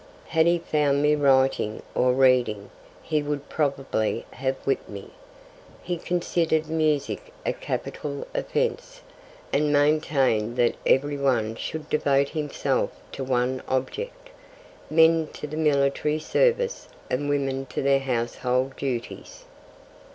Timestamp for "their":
17.83-17.99